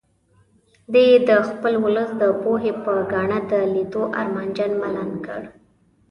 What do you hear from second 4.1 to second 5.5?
ارمانجن ملنګ کړ.